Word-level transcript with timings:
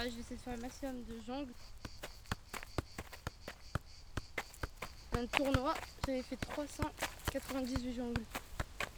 Alors 0.00 0.08
là, 0.08 0.16
je 0.16 0.16
vais 0.16 0.22
essayer 0.22 0.36
de 0.36 0.40
faire 0.40 0.54
un 0.54 0.62
maximum 0.62 1.04
de 1.04 1.20
jongles. 1.26 1.52
Un 5.12 5.26
tournoi, 5.26 5.74
j'avais 6.06 6.22
fait 6.22 6.36
398 6.36 7.94
jongles. 7.94 8.22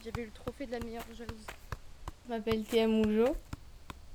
J'avais 0.04 0.22
eu 0.22 0.26
le 0.26 0.30
trophée 0.30 0.66
de 0.66 0.70
la 0.70 0.78
meilleure 0.78 1.02
joueuse. 1.16 1.28
Je 2.24 2.32
m'appelle 2.32 2.62
Théa 2.62 2.86
Moujo. 2.86 3.34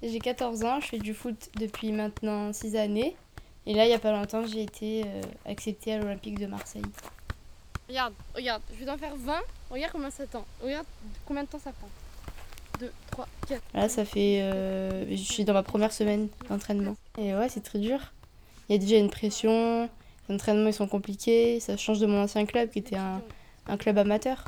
J'ai 0.01 0.19
14 0.19 0.63
ans, 0.63 0.79
je 0.79 0.87
fais 0.87 0.99
du 0.99 1.13
foot 1.13 1.49
depuis 1.57 1.91
maintenant 1.91 2.53
6 2.53 2.77
années. 2.77 3.17
Et 3.65 3.73
là, 3.73 3.83
il 3.83 3.89
n'y 3.89 3.93
a 3.93 3.99
pas 3.99 4.13
longtemps, 4.13 4.45
j'ai 4.45 4.63
été 4.63 5.03
euh, 5.05 5.21
acceptée 5.45 5.95
à 5.95 5.97
l'Olympique 5.97 6.39
de 6.39 6.45
Marseille. 6.45 6.85
Regarde, 7.89 8.13
regarde, 8.33 8.61
je 8.71 8.79
vais 8.79 8.85
t'en 8.85 8.97
faire 8.97 9.17
20. 9.17 9.41
Regarde 9.71 9.91
combien 9.91 10.09
ça 10.09 10.25
tend. 10.25 10.45
Regarde 10.61 10.87
combien 11.25 11.43
de 11.43 11.49
temps 11.49 11.59
ça 11.59 11.73
prend. 11.73 11.89
2, 12.79 12.91
3, 13.11 13.27
4. 13.47 13.61
Là, 13.73 13.89
ça 13.89 14.05
fait. 14.05 14.39
euh, 14.41 15.05
je 15.09 15.15
suis 15.15 15.43
dans 15.45 15.53
ma 15.53 15.63
première 15.63 15.91
semaine 15.91 16.27
d'entraînement. 16.49 16.95
Et 17.17 17.33
ouais, 17.35 17.49
c'est 17.49 17.61
très 17.63 17.79
dur. 17.79 17.99
Il 18.69 18.73
y 18.73 18.75
a 18.75 18.79
déjà 18.79 18.97
une 18.97 19.09
pression. 19.09 19.89
Les 20.29 20.35
entraînements, 20.35 20.67
ils 20.67 20.73
sont 20.73 20.87
compliqués. 20.87 21.59
Ça 21.59 21.77
change 21.77 21.99
de 21.99 22.05
mon 22.05 22.23
ancien 22.23 22.45
club 22.45 22.69
qui 22.69 22.79
était 22.79 22.97
un, 22.97 23.21
un 23.67 23.77
club 23.77 23.97
amateur. 23.97 24.45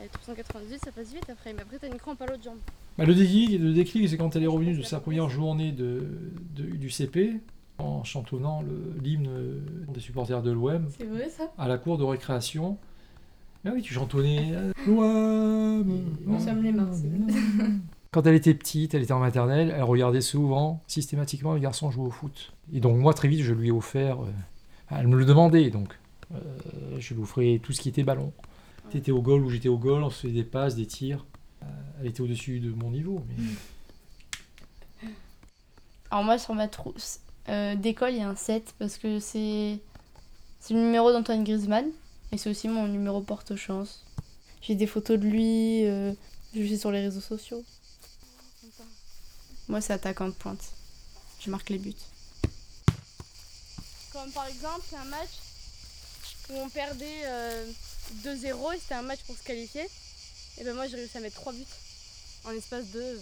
Euh, 0.00 0.06
398, 0.12 0.80
ça 0.84 0.92
passe 0.92 1.12
vite 1.12 1.28
après. 1.30 1.52
Mais 1.52 1.62
après, 1.62 1.78
t'as 1.78 1.86
une 1.88 1.94
crampe 1.98 2.20
à 2.22 2.26
l'autre 2.26 2.42
jambe. 2.42 2.58
Bah, 2.98 3.04
le 3.04 3.14
déclic, 3.14 3.58
le 3.60 3.72
déclic 3.72 4.08
c'est 4.08 4.16
quand 4.16 4.34
elle 4.36 4.42
est 4.42 4.46
revenue 4.48 4.76
de 4.76 4.82
sa 4.82 4.98
première 5.00 5.28
journée 5.30 5.72
de, 5.72 6.08
de- 6.56 6.64
du 6.76 6.90
CP 6.90 7.40
en 7.78 8.04
chantonnant 8.04 8.60
le- 8.62 9.00
l'hymne 9.02 9.62
des 9.88 10.00
supporters 10.00 10.42
de 10.42 10.50
l'OM 10.50 10.86
C'est 10.98 11.06
vrai 11.06 11.30
ça? 11.30 11.44
à 11.56 11.66
la 11.68 11.78
cour 11.78 11.96
de 11.96 12.04
récréation. 12.04 12.76
Ah 13.64 13.70
oui, 13.74 13.82
tu 13.82 13.92
chantonnais. 13.94 14.52
Nous 14.86 14.96
sommes 16.40 16.62
les 16.62 16.72
Marseillais. 16.72 17.10
Quand 18.10 18.26
elle 18.26 18.34
était 18.34 18.54
petite, 18.54 18.94
elle 18.94 19.02
était 19.02 19.12
en 19.12 19.20
maternelle, 19.20 19.72
elle 19.76 19.84
regardait 19.84 20.20
souvent, 20.20 20.82
systématiquement, 20.88 21.54
les 21.54 21.60
garçons 21.60 21.92
jouer 21.92 22.06
au 22.06 22.10
foot. 22.10 22.52
Et 22.72 22.80
donc 22.80 22.96
moi, 22.96 23.14
très 23.14 23.28
vite, 23.28 23.42
je 23.42 23.54
lui 23.54 23.68
ai 23.68 23.70
offert... 23.70 24.22
euh, 24.22 24.30
elle 24.90 25.06
me 25.06 25.16
le 25.16 25.24
demandait, 25.24 25.70
donc 25.70 25.96
euh, 26.34 26.38
je 26.98 27.14
lui 27.14 27.22
offrais 27.22 27.60
tout 27.62 27.72
ce 27.72 27.80
qui 27.80 27.88
était 27.88 28.02
ballon. 28.02 28.32
Tu 28.90 28.96
étais 28.96 29.12
au 29.12 29.22
goal 29.22 29.44
ou 29.44 29.50
j'étais 29.50 29.68
au 29.68 29.78
goal, 29.78 30.02
on 30.02 30.10
se 30.10 30.22
faisait 30.22 30.34
des 30.34 30.44
passes, 30.44 30.74
des 30.74 30.86
tirs. 30.86 31.24
Euh, 31.62 31.66
elle 32.00 32.08
était 32.08 32.20
au-dessus 32.20 32.60
de 32.60 32.70
mon 32.70 32.90
niveau. 32.90 33.22
Mais... 33.28 35.08
Alors 36.10 36.24
moi 36.24 36.38
sur 36.38 36.54
ma 36.54 36.66
trousse 36.66 37.20
euh, 37.48 37.76
d'école 37.76 38.10
il 38.10 38.18
y 38.18 38.22
a 38.22 38.28
un 38.28 38.34
7 38.34 38.74
parce 38.80 38.98
que 38.98 39.20
c'est 39.20 39.78
c'est 40.58 40.74
le 40.74 40.80
numéro 40.80 41.12
d'Antoine 41.12 41.44
Griezmann 41.44 41.86
et 42.32 42.38
c'est 42.38 42.50
aussi 42.50 42.68
mon 42.68 42.86
numéro 42.86 43.20
porte-chance. 43.20 44.04
J'ai 44.62 44.74
des 44.74 44.86
photos 44.86 45.18
de 45.18 45.26
lui, 45.26 45.86
euh, 45.86 46.12
je 46.54 46.62
suis 46.62 46.78
sur 46.78 46.90
les 46.90 47.00
réseaux 47.00 47.20
sociaux. 47.20 47.64
Moi 49.68 49.80
c'est 49.80 49.92
attaquant 49.92 50.28
de 50.28 50.34
pointe. 50.34 50.72
Je 51.40 51.50
marque 51.50 51.70
les 51.70 51.78
buts. 51.78 51.94
Comme 54.12 54.30
par 54.32 54.46
exemple, 54.46 54.84
un 54.96 55.04
match 55.04 55.30
où 56.50 56.54
on 56.54 56.68
perdait 56.68 57.22
euh, 57.24 57.72
2-0 58.24 58.74
et 58.74 58.78
c'était 58.78 58.94
un 58.94 59.02
match 59.02 59.20
pour 59.20 59.36
se 59.36 59.42
qualifier. 59.42 59.86
Et 60.58 60.64
ben 60.64 60.74
moi, 60.74 60.86
j'ai 60.88 60.96
réussi 60.96 61.16
à 61.16 61.20
mettre 61.20 61.36
3 61.36 61.52
buts 61.52 61.64
en 62.44 62.50
espace 62.50 62.90
de 62.90 63.18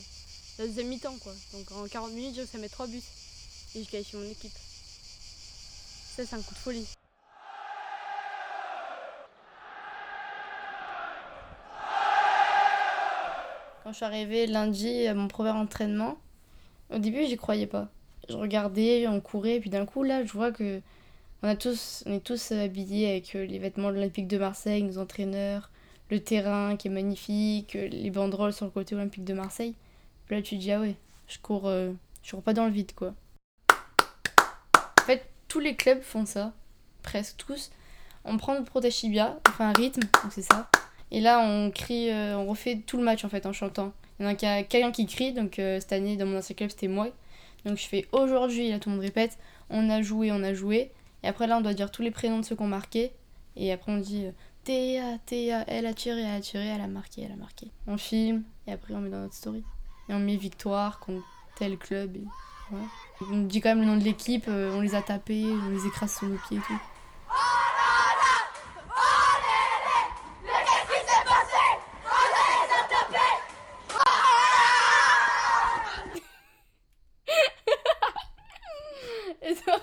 la 0.59 0.67
deuxième 0.67 0.89
mi-temps. 0.89 1.17
quoi. 1.19 1.35
Donc 1.53 1.71
en 1.73 1.87
40 1.87 2.13
minutes, 2.13 2.35
j'ai 2.35 2.41
réussi 2.41 2.57
à 2.57 2.61
mettre 2.61 2.75
3 2.75 2.87
buts. 2.87 3.03
Et 3.75 3.81
j'ai 3.81 3.87
qualifié 3.87 4.19
mon 4.19 4.29
équipe. 4.29 4.57
Ça, 6.17 6.27
c'est 6.27 6.35
un 6.35 6.43
coup 6.43 6.55
de 6.55 6.59
folie. 6.59 6.87
Quand 13.89 13.93
je 13.93 13.97
suis 13.97 14.05
arrivée 14.05 14.47
lundi 14.47 15.07
à 15.07 15.15
mon 15.15 15.29
premier 15.29 15.49
entraînement, 15.49 16.19
au 16.91 16.99
début 16.99 17.25
j'y 17.25 17.39
croyais 17.39 17.67
pas. 17.67 17.89
Je 18.29 18.37
regardais, 18.37 19.09
on 19.09 19.19
courait, 19.19 19.55
et 19.55 19.61
puis 19.61 19.71
d'un 19.71 19.87
coup 19.87 20.03
là 20.03 20.23
je 20.27 20.31
vois 20.31 20.53
que 20.53 20.83
on, 21.43 21.49
a 21.49 21.57
tous, 21.57 22.05
on 22.05 22.13
est 22.13 22.21
tous 22.21 22.53
habillés 22.53 23.09
avec 23.09 23.35
euh, 23.35 23.47
les 23.47 23.59
vêtements 23.59 23.89
de 23.89 23.95
l'Olympique 23.95 24.29
de 24.29 24.37
Marseille, 24.37 24.83
nos 24.83 24.99
entraîneurs, 24.99 25.71
le 26.11 26.21
terrain 26.21 26.77
qui 26.77 26.89
est 26.89 26.91
magnifique, 26.91 27.77
euh, 27.77 27.89
les 27.89 28.11
banderoles 28.11 28.53
sur 28.53 28.67
le 28.67 28.71
côté 28.73 28.95
Olympique 28.95 29.25
de 29.25 29.33
Marseille. 29.33 29.75
Là 30.29 30.43
tu 30.43 30.59
dis 30.59 30.71
ah 30.71 30.81
ouais, 30.81 30.97
je 31.27 31.39
cours, 31.39 31.67
euh, 31.67 31.95
je 32.23 32.33
cours 32.33 32.43
pas 32.43 32.53
dans 32.53 32.67
le 32.67 32.73
vide 32.73 32.93
quoi. 32.95 33.15
En 33.71 35.05
fait 35.07 35.31
tous 35.49 35.61
les 35.61 35.77
clubs 35.77 36.03
font 36.03 36.27
ça, 36.27 36.53
presque 37.03 37.39
tous. 37.39 37.71
On 38.27 38.37
prend 38.37 38.53
notre 38.53 38.67
protège 38.67 39.03
on 39.03 39.51
fait 39.51 39.65
un 39.65 39.73
rythme, 39.73 40.03
donc 40.03 40.31
c'est 40.31 40.43
ça. 40.43 40.69
Et 41.11 41.21
là, 41.21 41.41
on 41.41 41.71
crie, 41.71 42.11
euh, 42.11 42.37
on 42.37 42.47
refait 42.47 42.77
tout 42.87 42.97
le 42.99 43.03
match 43.05 43.25
en 43.25 43.29
fait 43.29 43.47
en 43.47 43.53
chantant. 43.53 43.93
Il 44.19 44.25
y 44.25 44.27
en 44.27 44.31
a 44.31 44.35
qu'un- 44.35 44.63
quelqu'un 44.63 44.91
qui 44.93 45.07
crie, 45.07 45.33
donc 45.33 45.59
euh, 45.59 45.81
cette 45.81 45.93
année 45.93 46.17
dans 46.17 46.27
mon 46.27 46.39
ancien 46.39 46.55
club 46.55 46.71
c'était 46.71 46.89
moi. 46.89 47.09
Donc 47.65 47.79
je 47.79 47.87
fais 47.87 48.07
aujourd'hui, 48.13 48.71
là 48.71 48.79
tout 48.79 48.89
le 48.91 48.97
monde 48.97 49.05
répète, 49.05 49.39
on 49.71 49.89
a 49.91 50.03
joué, 50.03 50.33
on 50.33 50.43
a 50.43 50.55
joué. 50.55 50.91
Et 51.23 51.29
après 51.29 51.47
là, 51.47 51.57
on 51.59 51.61
doit 51.61 51.75
dire 51.75 51.91
tous 51.91 52.03
les 52.03 52.11
prénoms 52.11 52.39
de 52.41 52.45
ceux 52.45 52.57
qui 52.57 52.63
ont 52.63 52.67
marqué. 52.69 53.13
Et 53.57 53.73
après 53.73 53.91
on 53.93 53.99
dit 53.99 54.27
euh, 54.27 54.31
Théa, 54.65 55.19
Théa, 55.25 55.65
elle 55.67 55.87
a 55.87 55.95
tiré, 55.95 56.21
elle 56.23 56.37
a 56.37 56.41
tiré, 56.41 56.67
elle 56.67 56.81
a 56.81 56.87
marqué, 56.87 57.23
elle 57.23 57.33
a 57.33 57.37
marqué. 57.37 57.69
On 57.87 57.97
filme 57.97 58.43
et 58.67 58.73
après 58.73 58.95
on 58.95 59.01
met 59.01 59.11
dans 59.11 59.21
notre 59.21 59.35
story. 59.35 59.63
Et 60.09 60.15
on 60.15 60.19
met 60.21 60.37
victoire 60.37 61.01
contre 61.01 61.25
tel 61.59 61.77
club. 61.79 62.17
Et. 62.17 62.25
On 63.33 63.39
dit 63.45 63.61
quand 63.63 63.71
même 63.71 63.81
le 63.81 63.87
nom 63.87 63.97
de 63.97 64.05
l'équipe, 64.05 64.45
euh, 64.49 64.77
on 64.77 64.81
les 64.83 64.95
a 64.95 65.01
tapés, 65.01 65.45
on 65.47 65.71
les 65.71 65.87
écrase 65.87 66.19
sur 66.19 66.29
nos 66.29 66.37
pieds 66.49 66.59
et 66.59 66.61
tout. 66.61 66.79
Et 79.49 79.55
ça 79.67 79.81